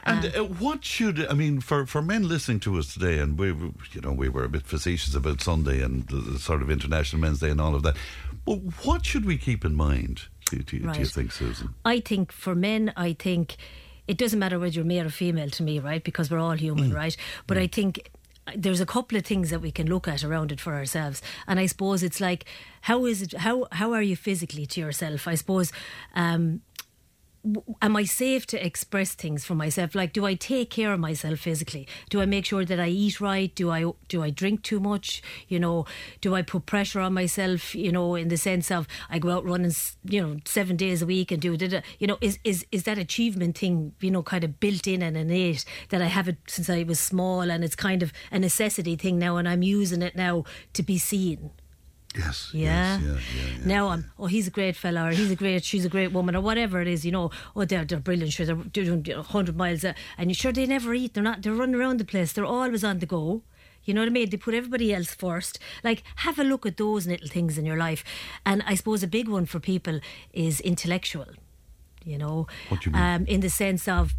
And 0.05 0.25
uh, 0.35 0.43
what 0.43 0.83
should 0.83 1.25
I 1.27 1.33
mean 1.33 1.61
for, 1.61 1.85
for 1.85 2.01
men 2.01 2.27
listening 2.27 2.59
to 2.61 2.77
us 2.77 2.93
today? 2.93 3.19
And 3.19 3.39
we, 3.39 3.47
you 3.93 4.01
know, 4.01 4.11
we 4.11 4.27
were 4.27 4.43
a 4.43 4.49
bit 4.49 4.63
facetious 4.65 5.15
about 5.15 5.39
Sunday 5.39 5.81
and 5.81 6.05
the, 6.07 6.17
the 6.17 6.39
sort 6.39 6.61
of 6.61 6.69
International 6.69 7.21
Men's 7.21 7.39
Day 7.39 7.49
and 7.51 7.61
all 7.61 7.73
of 7.73 7.83
that. 7.83 7.95
But 8.43 8.55
what 8.83 9.05
should 9.05 9.23
we 9.23 9.37
keep 9.37 9.63
in 9.63 9.75
mind? 9.75 10.23
Do, 10.49 10.57
do, 10.57 10.79
do 10.79 10.99
you 10.99 11.05
think, 11.05 11.31
Susan? 11.31 11.73
I 11.85 12.01
think 12.01 12.33
for 12.33 12.53
men, 12.53 12.91
I 12.97 13.13
think 13.13 13.55
it 14.07 14.17
doesn't 14.17 14.39
matter 14.39 14.59
whether 14.59 14.73
you're 14.73 14.83
male 14.85 15.05
or 15.07 15.09
female 15.09 15.49
to 15.51 15.63
me, 15.63 15.79
right? 15.79 16.03
Because 16.03 16.29
we're 16.29 16.39
all 16.39 16.51
human, 16.57 16.91
Mm. 16.91 16.95
right? 16.95 17.17
But 17.47 17.57
I 17.57 17.67
think 17.67 18.09
there's 18.55 18.81
a 18.81 18.85
couple 18.85 19.17
of 19.17 19.25
things 19.25 19.49
that 19.51 19.61
we 19.61 19.71
can 19.71 19.87
look 19.87 20.07
at 20.07 20.23
around 20.23 20.51
it 20.51 20.59
for 20.59 20.73
ourselves, 20.73 21.21
and 21.47 21.59
I 21.59 21.65
suppose 21.67 22.03
it's 22.03 22.19
like, 22.19 22.43
how 22.81 23.05
is 23.05 23.21
it? 23.21 23.33
How 23.33 23.67
how 23.71 23.93
are 23.93 24.01
you 24.01 24.15
physically 24.17 24.65
to 24.65 24.81
yourself? 24.81 25.27
I 25.27 25.35
suppose. 25.35 25.71
Um, 26.15 26.61
am 27.81 27.95
I 27.95 28.05
safe 28.05 28.45
to 28.47 28.65
express 28.65 29.15
things 29.15 29.43
for 29.43 29.55
myself? 29.55 29.95
Like, 29.95 30.13
do 30.13 30.25
I 30.25 30.33
take 30.33 30.69
care 30.69 30.93
of 30.93 30.99
myself 30.99 31.39
physically? 31.39 31.87
Do 32.09 32.21
I 32.21 32.25
make 32.25 32.45
sure 32.45 32.63
that 32.63 32.79
I 32.79 32.87
eat 32.87 33.19
right? 33.19 33.53
Do 33.53 33.69
I 33.69 33.91
do 34.07 34.23
I 34.23 34.29
drink 34.29 34.63
too 34.63 34.79
much? 34.79 35.21
You 35.47 35.59
know, 35.59 35.85
do 36.21 36.35
I 36.35 36.41
put 36.41 36.65
pressure 36.65 37.01
on 37.01 37.13
myself? 37.13 37.75
You 37.75 37.91
know, 37.91 38.15
in 38.15 38.29
the 38.29 38.37
sense 38.37 38.71
of 38.71 38.87
I 39.09 39.19
go 39.19 39.31
out 39.31 39.45
running, 39.45 39.73
you 40.05 40.21
know, 40.21 40.37
seven 40.45 40.77
days 40.77 41.01
a 41.01 41.05
week 41.05 41.31
and 41.31 41.41
do 41.41 41.57
da. 41.57 41.81
You 41.99 42.07
know, 42.07 42.17
is 42.21 42.39
is 42.43 42.65
is 42.71 42.83
that 42.83 42.97
achievement 42.97 43.57
thing? 43.57 43.93
You 43.99 44.11
know, 44.11 44.23
kind 44.23 44.43
of 44.43 44.59
built 44.59 44.87
in 44.87 45.01
and 45.01 45.17
innate 45.17 45.65
that 45.89 46.01
I 46.01 46.05
have 46.05 46.27
it 46.27 46.37
since 46.47 46.69
I 46.69 46.83
was 46.83 46.99
small, 46.99 47.41
and 47.41 47.63
it's 47.63 47.75
kind 47.75 48.03
of 48.03 48.13
a 48.31 48.39
necessity 48.39 48.95
thing 48.95 49.19
now, 49.19 49.37
and 49.37 49.49
I'm 49.49 49.63
using 49.63 50.01
it 50.01 50.15
now 50.15 50.45
to 50.73 50.83
be 50.83 50.97
seen. 50.97 51.51
Yes. 52.15 52.51
Yeah. 52.53 52.99
Yes, 52.99 53.01
yeah, 53.03 53.41
yeah, 53.41 53.57
yeah. 53.59 53.65
Now 53.65 53.87
I'm, 53.89 54.11
oh, 54.19 54.27
he's 54.27 54.47
a 54.47 54.51
great 54.51 54.75
fella, 54.75 55.07
or 55.07 55.11
he's 55.11 55.31
a 55.31 55.35
great, 55.35 55.63
she's 55.63 55.85
a 55.85 55.89
great 55.89 56.11
woman, 56.11 56.35
or 56.35 56.41
whatever 56.41 56.81
it 56.81 56.87
is, 56.87 57.05
you 57.05 57.11
know. 57.11 57.31
Oh, 57.55 57.65
they're, 57.65 57.85
they're 57.85 57.99
brilliant, 57.99 58.33
sure, 58.33 58.45
they're 58.45 58.55
doing 58.55 59.03
100 59.03 59.55
miles, 59.57 59.83
uh, 59.83 59.93
and 60.17 60.29
you 60.29 60.35
sure 60.35 60.51
they 60.51 60.65
never 60.65 60.93
eat. 60.93 61.13
They're 61.13 61.23
not, 61.23 61.41
they're 61.41 61.53
running 61.53 61.75
around 61.75 61.99
the 61.99 62.05
place. 62.05 62.33
They're 62.33 62.45
always 62.45 62.83
on 62.83 62.99
the 62.99 63.05
go. 63.05 63.41
You 63.85 63.93
know 63.93 64.01
what 64.01 64.07
I 64.07 64.11
mean? 64.11 64.29
They 64.29 64.37
put 64.37 64.53
everybody 64.53 64.93
else 64.93 65.13
first. 65.13 65.59
Like, 65.83 66.03
have 66.17 66.39
a 66.39 66.43
look 66.43 66.65
at 66.65 66.77
those 66.77 67.05
little 67.05 67.27
things 67.27 67.57
in 67.57 67.65
your 67.65 67.75
life. 67.77 68.03
And 68.45 68.63
I 68.65 68.75
suppose 68.75 69.03
a 69.03 69.07
big 69.07 69.27
one 69.27 69.45
for 69.45 69.59
people 69.59 69.99
is 70.31 70.61
intellectual, 70.61 71.27
you 72.05 72.17
know. 72.17 72.47
What 72.69 72.81
do 72.81 72.89
you 72.89 72.93
mean? 72.93 73.01
Um, 73.01 73.25
in 73.25 73.41
the 73.41 73.49
sense 73.49 73.87
of, 73.89 74.15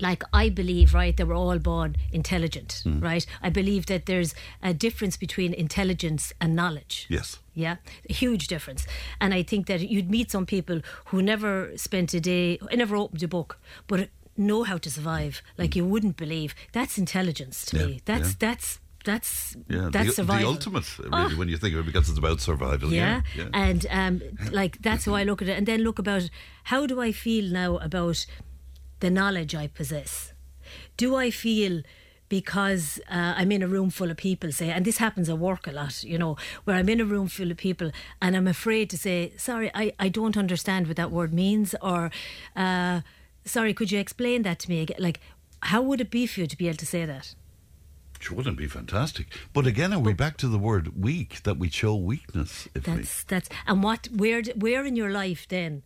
like 0.00 0.22
I 0.32 0.48
believe, 0.48 0.94
right, 0.94 1.16
that 1.16 1.26
we're 1.26 1.36
all 1.36 1.58
born 1.58 1.96
intelligent, 2.12 2.80
Hmm. 2.84 3.00
right? 3.00 3.26
I 3.42 3.50
believe 3.50 3.86
that 3.86 4.06
there's 4.06 4.34
a 4.62 4.72
difference 4.72 5.16
between 5.18 5.52
intelligence 5.54 6.32
and 6.40 6.54
knowledge. 6.56 7.06
Yes. 7.08 7.38
Yeah, 7.54 7.76
a 8.08 8.12
huge 8.12 8.46
difference. 8.48 8.86
And 9.20 9.34
I 9.34 9.42
think 9.42 9.66
that 9.66 9.80
you'd 9.80 10.10
meet 10.10 10.30
some 10.30 10.46
people 10.46 10.80
who 11.06 11.20
never 11.22 11.76
spent 11.76 12.14
a 12.14 12.20
day, 12.20 12.58
never 12.74 12.96
opened 12.96 13.22
a 13.22 13.28
book, 13.28 13.58
but 13.86 14.08
know 14.36 14.62
how 14.64 14.78
to 14.78 14.90
survive 14.90 15.42
like 15.58 15.76
you 15.76 15.84
wouldn't 15.84 16.16
believe. 16.16 16.54
That's 16.72 16.96
intelligence 16.98 17.66
to 17.66 17.76
Yeah, 17.78 17.86
me. 17.86 18.00
That's 18.04 18.28
yeah. 18.30 18.34
that's 18.38 18.78
that's 19.04 19.56
Yeah, 19.68 19.88
that's 19.90 20.08
the, 20.08 20.12
survival. 20.14 20.42
the 20.42 20.56
ultimate, 20.56 20.98
really, 20.98 21.34
Oh. 21.34 21.38
when 21.38 21.48
you 21.48 21.56
think 21.56 21.74
of 21.74 21.80
it, 21.80 21.86
because 21.86 22.08
it's 22.10 22.18
about 22.18 22.40
survival. 22.40 22.92
Yeah, 22.92 23.22
Yeah, 23.36 23.44
yeah. 23.44 23.48
and 23.68 23.86
um, 23.90 24.22
like 24.52 24.78
that's 24.82 25.04
how 25.06 25.14
I 25.14 25.24
look 25.24 25.42
at 25.42 25.48
it. 25.48 25.56
And 25.58 25.66
then 25.66 25.80
look 25.82 25.98
about 25.98 26.28
how 26.64 26.86
do 26.86 27.00
I 27.00 27.12
feel 27.12 27.50
now 27.52 27.78
about 27.78 28.26
the 29.00 29.10
knowledge 29.10 29.54
I 29.54 29.66
possess? 29.66 30.32
Do 30.96 31.16
I 31.16 31.30
feel 31.30 31.82
because 32.30 33.00
uh, 33.10 33.34
I'm 33.36 33.50
in 33.50 33.62
a 33.62 33.66
room 33.66 33.90
full 33.90 34.10
of 34.10 34.16
people, 34.16 34.52
say, 34.52 34.70
and 34.70 34.84
this 34.84 34.98
happens 34.98 35.28
at 35.28 35.38
work 35.38 35.66
a 35.66 35.72
lot, 35.72 36.04
you 36.04 36.16
know, 36.16 36.36
where 36.64 36.76
I'm 36.76 36.88
in 36.88 37.00
a 37.00 37.04
room 37.04 37.26
full 37.26 37.50
of 37.50 37.56
people 37.56 37.90
and 38.22 38.36
I'm 38.36 38.46
afraid 38.46 38.88
to 38.90 38.96
say, 38.96 39.32
sorry, 39.36 39.70
I, 39.74 39.92
I 39.98 40.08
don't 40.08 40.36
understand 40.36 40.86
what 40.86 40.96
that 40.96 41.10
word 41.10 41.34
means, 41.34 41.74
or 41.82 42.10
uh, 42.54 43.00
sorry, 43.44 43.74
could 43.74 43.90
you 43.90 43.98
explain 43.98 44.42
that 44.42 44.60
to 44.60 44.70
me 44.70 44.80
again? 44.80 44.98
Like, 45.00 45.20
how 45.62 45.82
would 45.82 46.00
it 46.00 46.10
be 46.10 46.26
for 46.26 46.40
you 46.40 46.46
to 46.46 46.56
be 46.56 46.68
able 46.68 46.76
to 46.78 46.86
say 46.86 47.04
that? 47.04 47.34
Which 48.14 48.30
wouldn't 48.30 48.58
be 48.58 48.68
fantastic. 48.68 49.26
But 49.52 49.66
again, 49.66 49.92
are 49.92 49.98
we 49.98 50.12
back 50.12 50.36
to 50.36 50.48
the 50.48 50.58
word 50.58 51.02
weak, 51.02 51.42
that 51.42 51.58
we 51.58 51.68
show 51.68 51.96
weakness? 51.96 52.68
If 52.74 52.86
we, 52.86 52.96
That's 52.96 53.24
that's 53.24 53.48
and 53.66 53.82
what 53.82 54.08
where 54.14 54.42
where 54.54 54.84
in 54.84 54.94
your 54.94 55.10
life 55.10 55.48
then 55.48 55.82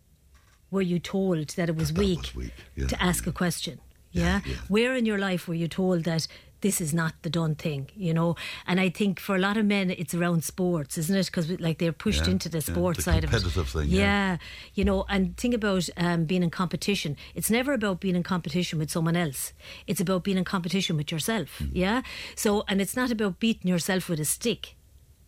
were 0.75 0.87
you 0.93 0.99
told 0.99 1.47
that 1.57 1.67
it 1.69 1.75
was 1.75 1.89
That 1.93 1.99
weak, 1.99 2.19
was 2.19 2.35
weak, 2.35 2.53
yeah. 2.75 2.87
to 2.87 2.95
ask 3.09 3.25
a 3.27 3.31
question? 3.31 3.75
Yeah? 4.11 4.41
yeah. 4.45 4.55
Where 4.67 4.93
in 4.99 5.05
your 5.05 5.17
life 5.29 5.47
were 5.47 5.55
you 5.63 5.67
told 5.67 6.03
that 6.03 6.27
this 6.61 6.79
is 6.81 6.93
not 6.93 7.13
the 7.21 7.29
done 7.29 7.53
thing, 7.55 7.89
you 8.07 8.13
know? 8.13 8.35
And 8.65 8.79
I 8.79 8.89
think 8.89 9.19
for 9.19 9.35
a 9.35 9.39
lot 9.39 9.55
of 9.57 9.65
men, 9.65 9.91
it's 9.91 10.13
around 10.15 10.43
sports, 10.43 10.97
isn't 10.97 11.15
it? 11.15 11.25
Because 11.27 11.49
like 11.67 11.77
they're 11.79 11.91
pushed 12.05 12.25
Yeah, 12.25 12.31
into 12.33 12.49
the 12.49 12.61
sports 12.61 12.97
the 12.97 13.03
side 13.03 13.23
of 13.23 13.29
it. 13.29 13.33
competitive 13.33 13.69
thing, 13.69 13.89
yeah. 13.89 13.99
yeah, 13.99 14.37
you 14.73 14.83
know. 14.85 15.05
And 15.09 15.35
think 15.37 15.53
about 15.53 15.87
um, 15.97 16.25
being 16.25 16.43
in 16.43 16.49
competition. 16.49 17.17
It's 17.35 17.51
never 17.51 17.73
about 17.73 17.99
being 17.99 18.15
in 18.15 18.23
competition 18.23 18.79
with 18.79 18.89
someone 18.89 19.15
else. 19.25 19.53
It's 19.85 20.01
about 20.01 20.23
being 20.23 20.37
in 20.37 20.45
competition 20.45 20.97
with 20.97 21.11
yourself. 21.11 21.49
Mm. 21.59 21.69
Yeah. 21.73 22.01
So, 22.35 22.63
and 22.67 22.81
it's 22.81 22.95
not 22.95 23.11
about 23.11 23.39
beating 23.39 23.69
yourself 23.69 24.09
with 24.09 24.19
a 24.19 24.25
stick 24.25 24.74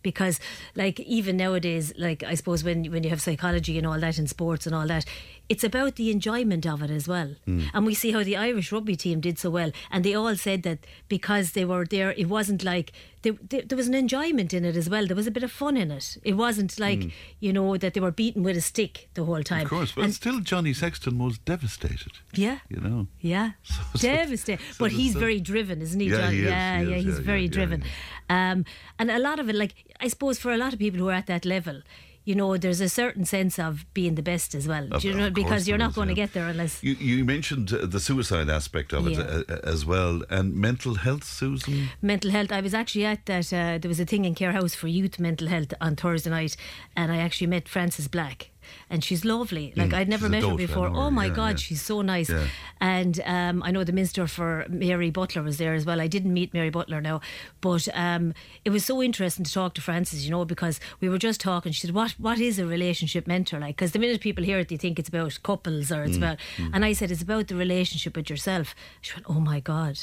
because 0.02 0.40
like 0.74 1.00
even 1.00 1.36
nowadays 1.36 1.92
like 1.98 2.22
i 2.22 2.34
suppose 2.34 2.62
when 2.62 2.90
when 2.90 3.02
you 3.02 3.10
have 3.10 3.20
psychology 3.20 3.76
and 3.78 3.86
all 3.86 3.98
that 3.98 4.18
in 4.18 4.26
sports 4.26 4.66
and 4.66 4.74
all 4.74 4.86
that 4.86 5.04
it's 5.48 5.64
about 5.64 5.96
the 5.96 6.10
enjoyment 6.10 6.66
of 6.66 6.82
it 6.82 6.90
as 6.90 7.08
well. 7.08 7.34
Hmm. 7.46 7.62
And 7.72 7.86
we 7.86 7.94
see 7.94 8.12
how 8.12 8.22
the 8.22 8.36
irish 8.36 8.70
rugby 8.70 8.96
team 8.96 9.20
did 9.20 9.38
so 9.38 9.50
well. 9.50 9.72
And 9.90 10.04
they 10.04 10.14
all 10.14 10.36
said 10.36 10.62
that 10.64 10.80
because 11.08 11.52
they 11.52 11.64
were 11.64 11.86
there 11.86 12.12
it 12.12 12.28
wasn't 12.28 12.62
like 12.64 12.92
there, 13.22 13.76
was 13.76 13.88
an 13.88 13.94
enjoyment 13.94 14.54
in 14.54 14.64
it 14.64 14.76
as 14.76 14.88
well 14.88 15.06
there 15.06 15.16
was 15.16 15.26
a 15.26 15.30
bit 15.30 15.42
of 15.42 15.50
fun 15.50 15.76
in 15.76 15.90
it 15.90 16.16
it 16.22 16.34
wasn't 16.34 16.78
like 16.78 17.10
you 17.40 17.52
know 17.52 17.76
that 17.76 17.94
they 17.94 18.00
were 18.00 18.10
beaten 18.12 18.42
with 18.42 18.56
a 18.56 18.60
stick 18.60 19.08
the 19.14 19.24
whole 19.24 19.42
time 19.42 19.62
Of 19.64 19.70
course, 19.70 19.92
but 19.92 20.04
and 20.04 20.14
still, 20.14 20.40
Johnny 20.40 20.72
Sexton 20.72 21.18
was 21.18 21.38
devastated. 21.38 22.12
yeah 22.34 22.58
You 22.68 22.80
know. 22.80 23.06
yeah, 23.20 23.50
so- 23.62 23.98
devastating. 23.98 24.64
so 24.72 24.76
but 24.84 24.90
the- 24.90 24.96
he's 24.96 25.12
so- 25.14 25.18
very 25.20 25.40
driven, 25.40 25.82
isn't 25.82 26.00
he, 26.00 26.08
Yeah, 26.10 26.16
John? 26.18 26.32
he 26.32 26.38
is, 26.38 26.44
yeah, 26.44 26.80
he 26.82 26.90
yeah, 26.90 26.96
is, 26.96 27.04
he's 27.04 27.18
yeah, 27.18 27.24
very 27.24 27.40
yeah, 27.40 27.44
yeah, 27.46 27.52
driven. 27.58 27.82
Um, 28.30 28.64
and 28.98 29.10
a 29.10 29.18
lot 29.18 29.38
of 29.40 29.48
it, 29.48 29.54
like 29.56 29.74
I 30.00 30.08
suppose, 30.08 30.38
for 30.38 30.52
a 30.52 30.56
lot 30.58 30.72
of 30.72 30.78
people 30.78 31.00
who 31.00 31.08
are 31.08 31.14
at 31.22 31.26
that 31.26 31.44
level, 31.44 31.82
you 32.28 32.34
know, 32.34 32.50
there's 32.64 32.82
a 32.82 32.88
certain 33.02 33.24
sense 33.24 33.58
of 33.58 33.72
being 33.98 34.14
the 34.20 34.22
best 34.32 34.54
as 34.54 34.64
well. 34.72 34.84
Of- 34.92 35.00
Do 35.02 35.08
you 35.08 35.14
know? 35.20 35.30
Because 35.30 35.62
you're 35.68 35.78
not 35.86 35.92
is, 35.92 35.96
going 35.96 36.08
to 36.08 36.14
get 36.22 36.30
there 36.34 36.48
unless. 36.54 36.74
You, 36.88 36.92
you 37.10 37.24
mentioned 37.24 37.72
uh, 37.72 37.86
the 37.94 38.00
suicide 38.08 38.48
aspect 38.50 38.92
of 38.92 39.06
it 39.06 39.12
Yeah. 39.12 39.20
uh, 39.22 39.42
uh, 39.54 39.74
as 39.74 39.80
well, 39.92 40.14
and 40.28 40.46
mental 40.54 40.94
health, 41.06 41.24
Susan. 41.24 41.88
mental 42.02 42.30
health. 42.30 42.52
I 42.52 42.60
was 42.60 42.74
actually 42.74 43.06
at 43.06 43.20
that. 43.30 43.46
Uh, 43.52 43.78
there 43.80 43.88
was 43.88 44.00
a 44.00 44.04
thing 44.04 44.26
in 44.26 44.34
Cahir 44.34 44.52
House 44.52 44.74
for 44.74 44.88
youth 44.88 45.18
mental 45.18 45.48
health 45.48 45.72
on 45.80 45.96
Thursday 45.96 46.30
night, 46.30 46.54
and 46.94 47.10
I 47.10 47.16
actually 47.26 47.46
met 47.46 47.66
Frances 47.66 48.08
Black. 48.08 48.50
And 48.90 49.02
she's 49.04 49.24
lovely. 49.24 49.72
Like 49.76 49.90
Mm, 49.90 49.94
I'd 49.98 50.08
never 50.08 50.28
met 50.28 50.42
her 50.44 50.54
before. 50.54 50.88
her, 50.88 50.94
Oh 50.96 51.10
my 51.10 51.26
yeah, 51.26 51.34
God, 51.34 51.48
yeah. 51.50 51.56
she's 51.56 51.82
so 51.82 52.02
nice. 52.02 52.30
Yeah. 52.30 52.46
And 52.80 53.20
um, 53.24 53.62
I 53.62 53.70
know 53.70 53.84
the 53.84 53.92
minister 53.92 54.26
for 54.26 54.66
Mary 54.68 55.10
Butler 55.10 55.42
was 55.42 55.58
there 55.58 55.74
as 55.74 55.84
well. 55.84 56.00
I 56.00 56.06
didn't 56.06 56.32
meet 56.32 56.54
Mary 56.54 56.70
Butler 56.70 57.00
now, 57.00 57.20
but 57.60 57.88
um, 57.94 58.34
it 58.64 58.70
was 58.70 58.84
so 58.84 59.02
interesting 59.02 59.44
to 59.44 59.52
talk 59.52 59.74
to 59.74 59.80
Frances. 59.80 60.24
You 60.24 60.30
know, 60.30 60.44
because 60.44 60.80
we 61.00 61.08
were 61.08 61.18
just 61.18 61.40
talking. 61.40 61.72
She 61.72 61.80
said, 61.86 61.94
"What 61.94 62.12
what 62.18 62.38
is 62.40 62.58
a 62.58 62.66
relationship 62.66 63.26
mentor 63.26 63.58
like?" 63.60 63.76
Because 63.76 63.92
the 63.92 63.98
minute 63.98 64.20
people 64.20 64.44
hear 64.44 64.58
it, 64.58 64.68
they 64.68 64.76
think 64.76 64.98
it's 64.98 65.08
about 65.08 65.38
couples 65.42 65.90
or 65.92 66.04
it's 66.04 66.14
Mm, 66.16 66.18
about. 66.18 66.38
And 66.74 66.84
I 66.84 66.92
said, 66.92 67.10
"It's 67.10 67.22
about 67.22 67.48
the 67.48 67.56
relationship 67.56 68.16
with 68.16 68.28
yourself." 68.30 68.74
She 69.00 69.14
went, 69.14 69.26
"Oh 69.28 69.40
my 69.40 69.60
God." 69.60 69.98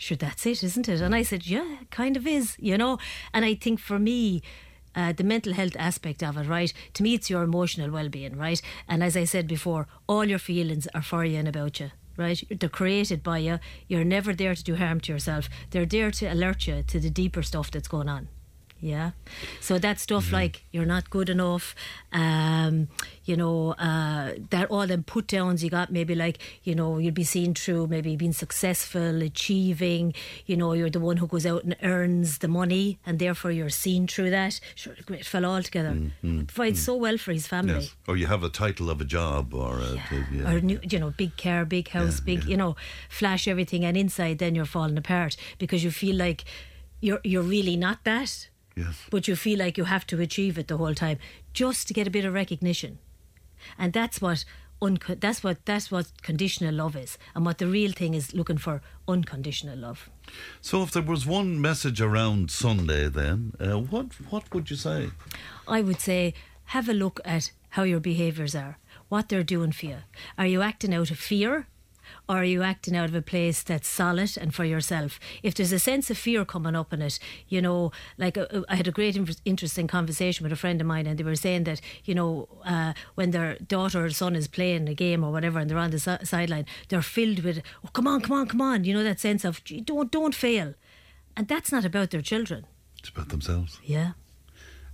sure 0.00 0.16
that's 0.16 0.46
it 0.46 0.62
isn't 0.62 0.88
it 0.88 1.00
and 1.00 1.12
i 1.12 1.22
said 1.24 1.44
yeah 1.44 1.80
it 1.82 1.90
kind 1.90 2.16
of 2.16 2.24
is 2.24 2.54
you 2.60 2.78
know 2.78 2.98
and 3.34 3.44
i 3.44 3.52
think 3.52 3.80
for 3.80 3.98
me 3.98 4.40
uh, 4.98 5.12
the 5.12 5.22
mental 5.24 5.52
health 5.52 5.76
aspect 5.78 6.22
of 6.22 6.36
it, 6.36 6.46
right? 6.48 6.72
To 6.94 7.02
me, 7.02 7.14
it's 7.14 7.30
your 7.30 7.44
emotional 7.44 7.90
well-being, 7.90 8.36
right? 8.36 8.60
And 8.88 9.02
as 9.02 9.16
I 9.16 9.24
said 9.24 9.46
before, 9.46 9.86
all 10.08 10.24
your 10.24 10.40
feelings 10.40 10.88
are 10.92 11.02
for 11.02 11.24
you 11.24 11.38
and 11.38 11.46
about 11.46 11.78
you, 11.78 11.90
right? 12.16 12.42
They're 12.50 12.68
created 12.68 13.22
by 13.22 13.38
you. 13.38 13.60
You're 13.86 14.04
never 14.04 14.34
there 14.34 14.56
to 14.56 14.64
do 14.64 14.74
harm 14.74 15.00
to 15.02 15.12
yourself. 15.12 15.48
They're 15.70 15.86
there 15.86 16.10
to 16.10 16.26
alert 16.26 16.66
you 16.66 16.82
to 16.82 16.98
the 16.98 17.10
deeper 17.10 17.42
stuff 17.42 17.70
that's 17.70 17.88
going 17.88 18.08
on. 18.08 18.28
Yeah. 18.80 19.10
So 19.60 19.78
that 19.78 19.98
stuff 19.98 20.30
like 20.30 20.62
you're 20.70 20.86
not 20.86 21.10
good 21.10 21.28
enough, 21.28 21.74
um, 22.12 22.88
you 23.24 23.36
know, 23.36 23.72
uh, 23.72 24.34
that 24.50 24.70
all 24.70 24.86
them 24.86 25.02
put 25.02 25.26
downs 25.26 25.64
you 25.64 25.70
got, 25.70 25.90
maybe 25.90 26.14
like, 26.14 26.38
you 26.62 26.74
know, 26.74 26.98
you'll 26.98 27.12
be 27.12 27.24
seen 27.24 27.54
through 27.54 27.88
maybe 27.88 28.14
being 28.14 28.32
successful, 28.32 29.20
achieving, 29.22 30.14
you 30.46 30.56
know, 30.56 30.74
you're 30.74 30.90
the 30.90 31.00
one 31.00 31.16
who 31.16 31.26
goes 31.26 31.44
out 31.44 31.64
and 31.64 31.76
earns 31.82 32.38
the 32.38 32.46
money 32.48 32.98
and 33.04 33.18
therefore 33.18 33.50
you're 33.50 33.68
seen 33.68 34.06
through 34.06 34.30
that. 34.30 34.60
Sure, 34.76 34.94
great 35.06 35.26
fell 35.26 35.44
all 35.44 35.62
together. 35.62 35.98
Provides 36.46 36.80
so 36.80 36.94
well 36.94 37.18
for 37.18 37.32
his 37.32 37.46
family. 37.48 37.74
Yes. 37.80 37.96
Or 38.06 38.16
you 38.16 38.26
have 38.26 38.44
a 38.44 38.48
title 38.48 38.90
of 38.90 39.00
a 39.00 39.04
job, 39.04 39.54
or 39.54 39.80
a, 39.80 39.94
yeah. 40.32 40.52
Or 40.52 40.60
new, 40.60 40.78
you 40.88 40.98
know, 40.98 41.10
big 41.10 41.36
car, 41.36 41.64
big 41.64 41.88
house, 41.88 42.20
Yeah, 42.20 42.24
big, 42.26 42.44
yeah. 42.44 42.50
you 42.50 42.56
know, 42.56 42.76
flash 43.08 43.48
everything, 43.48 43.84
and 43.84 43.96
inside 43.96 44.38
then 44.38 44.54
you're 44.54 44.64
falling 44.64 44.96
apart 44.96 45.36
because 45.58 45.82
you 45.82 45.90
feel 45.90 46.16
like 46.16 46.44
you're 47.00 47.20
you're 47.24 47.42
really 47.42 47.76
not 47.76 48.04
that, 48.04 48.48
yes. 48.78 48.96
but 49.10 49.28
you 49.28 49.36
feel 49.36 49.58
like 49.58 49.76
you 49.76 49.84
have 49.84 50.06
to 50.06 50.20
achieve 50.20 50.58
it 50.58 50.68
the 50.68 50.76
whole 50.76 50.94
time 50.94 51.18
just 51.52 51.88
to 51.88 51.94
get 51.94 52.06
a 52.06 52.10
bit 52.10 52.24
of 52.24 52.32
recognition, 52.32 52.98
and 53.78 53.92
that's 53.92 54.20
what 54.20 54.44
unco- 54.80 55.16
that's 55.16 55.42
what 55.42 55.64
that's 55.64 55.90
what 55.90 56.06
conditional 56.22 56.74
love 56.74 56.96
is, 56.96 57.18
and 57.34 57.44
what 57.44 57.58
the 57.58 57.66
real 57.66 57.92
thing 57.92 58.14
is 58.14 58.34
looking 58.34 58.58
for 58.58 58.80
unconditional 59.06 59.78
love. 59.78 60.08
So, 60.60 60.82
if 60.82 60.90
there 60.92 61.02
was 61.02 61.26
one 61.26 61.60
message 61.60 62.00
around 62.00 62.50
Sunday, 62.50 63.08
then 63.08 63.52
uh, 63.60 63.78
what 63.78 64.06
what 64.30 64.52
would 64.54 64.70
you 64.70 64.76
say? 64.76 65.10
I 65.66 65.82
would 65.82 66.00
say 66.00 66.34
have 66.66 66.88
a 66.88 66.94
look 66.94 67.20
at 67.24 67.52
how 67.70 67.82
your 67.82 68.00
behaviours 68.00 68.54
are, 68.54 68.78
what 69.08 69.28
they're 69.28 69.42
doing 69.42 69.72
for 69.72 69.86
you. 69.86 69.96
Are 70.36 70.46
you 70.46 70.62
acting 70.62 70.94
out 70.94 71.10
of 71.10 71.18
fear? 71.18 71.66
Or 72.28 72.38
are 72.38 72.44
you 72.44 72.62
acting 72.62 72.94
out 72.94 73.08
of 73.08 73.14
a 73.14 73.22
place 73.22 73.62
that's 73.62 73.88
solid 73.88 74.36
and 74.36 74.54
for 74.54 74.64
yourself? 74.64 75.18
If 75.42 75.54
there's 75.54 75.72
a 75.72 75.78
sense 75.78 76.10
of 76.10 76.18
fear 76.18 76.44
coming 76.44 76.76
up 76.76 76.92
in 76.92 77.00
it, 77.00 77.18
you 77.48 77.62
know, 77.62 77.90
like 78.18 78.36
uh, 78.36 78.46
I 78.68 78.76
had 78.76 78.86
a 78.86 78.92
great, 78.92 79.18
interesting 79.46 79.86
conversation 79.86 80.44
with 80.44 80.52
a 80.52 80.56
friend 80.56 80.78
of 80.80 80.86
mine, 80.86 81.06
and 81.06 81.18
they 81.18 81.24
were 81.24 81.36
saying 81.36 81.64
that, 81.64 81.80
you 82.04 82.14
know, 82.14 82.48
uh, 82.66 82.92
when 83.14 83.30
their 83.30 83.56
daughter 83.56 84.04
or 84.04 84.10
son 84.10 84.36
is 84.36 84.46
playing 84.46 84.88
a 84.88 84.94
game 84.94 85.24
or 85.24 85.32
whatever, 85.32 85.58
and 85.58 85.70
they're 85.70 85.78
on 85.78 85.90
the 85.90 85.98
si- 85.98 86.24
sideline, 86.24 86.66
they're 86.88 87.00
filled 87.00 87.40
with, 87.40 87.62
oh, 87.84 87.88
come 87.94 88.06
on, 88.06 88.20
come 88.20 88.36
on, 88.36 88.46
come 88.46 88.60
on, 88.60 88.84
you 88.84 88.92
know, 88.92 89.02
that 89.02 89.20
sense 89.20 89.44
of, 89.44 89.62
don't, 89.84 90.10
don't 90.10 90.34
fail. 90.34 90.74
And 91.34 91.48
that's 91.48 91.72
not 91.72 91.86
about 91.86 92.10
their 92.10 92.20
children. 92.20 92.66
It's 92.98 93.08
about 93.08 93.30
themselves. 93.30 93.80
Yeah. 93.82 94.12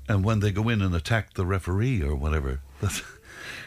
And 0.09 0.25
when 0.25 0.41
they 0.41 0.53
go 0.53 0.69
in 0.69 0.83
and 0.83 0.95
attack 0.95 1.35
the 1.35 1.47
referee 1.47 2.03
or 2.03 2.15
whatever, 2.15 2.61
that's 2.81 3.03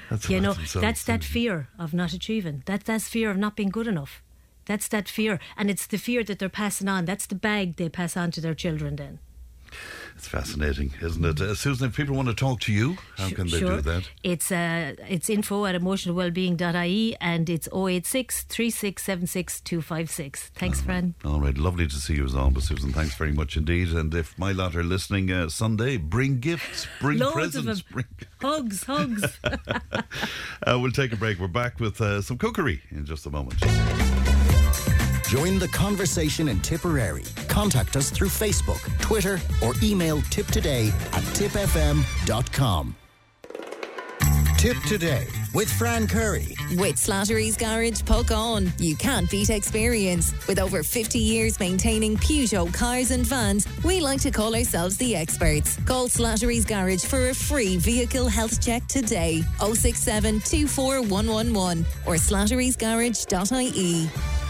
that's 0.09 0.29
you 0.29 0.39
know 0.39 0.53
that's 0.75 1.03
that 1.03 1.23
fear 1.23 1.69
of 1.77 1.93
not 1.93 2.13
achieving. 2.13 2.63
That 2.65 2.85
that's 2.85 3.07
fear 3.07 3.29
of 3.29 3.37
not 3.37 3.55
being 3.55 3.69
good 3.69 3.87
enough. 3.87 4.23
That's 4.65 4.87
that 4.89 5.07
fear. 5.07 5.39
And 5.55 5.69
it's 5.69 5.87
the 5.87 5.97
fear 5.97 6.23
that 6.23 6.39
they're 6.39 6.49
passing 6.49 6.89
on. 6.89 7.05
That's 7.05 7.25
the 7.25 7.35
bag 7.35 7.77
they 7.77 7.89
pass 7.89 8.17
on 8.17 8.31
to 8.31 8.41
their 8.41 8.55
children 8.55 8.97
then 8.97 9.19
It's 10.17 10.27
fascinating, 10.27 10.93
isn't 10.99 11.23
it? 11.23 11.39
Uh, 11.39 11.53
Susan, 11.53 11.89
if 11.89 11.95
people 11.95 12.15
want 12.15 12.27
to 12.27 12.33
talk 12.33 12.59
to 12.61 12.73
you, 12.73 12.97
how 13.17 13.29
can 13.29 13.47
they 13.47 13.59
sure. 13.59 13.75
do 13.75 13.81
that? 13.81 14.09
it's 14.23 14.51
uh, 14.51 14.95
it's 15.07 15.29
info 15.29 15.65
at 15.65 15.75
emotionalwellbeing.ie 15.75 17.15
and 17.21 17.49
it's 17.49 17.67
086 17.71 18.43
3676 18.43 19.61
256 19.61 20.49
thanks 20.55 20.81
Fran 20.81 21.13
All 21.23 21.39
right, 21.39 21.55
lovely 21.55 21.87
to 21.87 21.95
see 21.95 22.15
you 22.15 22.25
as 22.25 22.35
always, 22.35 22.67
Susan. 22.67 22.91
Thanks 22.91 23.15
very 23.15 23.31
much 23.31 23.57
indeed. 23.57 23.89
And 23.89 24.13
if 24.15 24.37
my 24.39 24.51
lot 24.51 24.75
are 24.75 24.83
listening 24.83 25.31
uh, 25.31 25.49
Sunday, 25.49 25.97
bring 25.97 26.39
gifts, 26.39 26.87
bring 26.99 27.19
presents, 27.19 27.83
bring. 27.83 28.05
hugs 28.41 28.83
hugs 28.85 29.39
Uh, 30.65 30.79
we'll 30.79 30.91
take 30.91 31.13
a 31.13 31.15
break. 31.15 31.39
We're 31.39 31.47
back 31.47 31.79
with 31.79 32.01
uh, 32.01 32.21
some 32.21 32.37
cookery 32.37 32.81
in 32.89 33.05
just 33.05 33.25
a 33.25 33.29
moment. 33.29 33.63
Join 35.37 35.59
the 35.59 35.67
conversation 35.67 36.47
in 36.47 36.59
Tipperary. 36.61 37.23
Contact 37.47 37.95
us 37.95 38.09
through 38.09 38.29
Facebook, 38.29 38.81
Twitter, 38.99 39.39
or 39.63 39.75
email 39.83 40.17
tipptoday 40.33 40.87
at 41.13 41.21
tippfm.com. 41.37 42.95
Tipp 44.57 44.77
Today 44.87 45.27
with 45.53 45.71
Fran 45.71 46.07
Curry. 46.07 46.55
With 46.71 46.95
Slattery's 46.95 47.55
Garage, 47.55 48.01
Puckane. 48.01 48.71
You 48.81 48.95
can't 48.95 49.29
beat 49.29 49.51
experience. 49.51 50.33
With 50.47 50.57
over 50.57 50.81
50 50.81 51.19
years 51.19 51.59
maintaining 51.59 52.17
Peugeot 52.17 52.73
cars 52.73 53.11
and 53.11 53.23
vans, 53.23 53.67
we 53.83 53.99
like 53.99 54.21
to 54.21 54.31
call 54.31 54.55
ourselves 54.55 54.97
the 54.97 55.15
experts. 55.15 55.77
Call 55.85 56.07
Slattery's 56.07 56.65
Garage 56.65 57.05
for 57.05 57.29
a 57.29 57.35
free 57.35 57.77
vehicle 57.77 58.27
health 58.27 58.59
check 58.59 58.87
today. 58.87 59.43
067 59.59 60.39
24111 60.39 61.85
or 62.07 62.15
slatterysgarage.ie. 62.15 64.09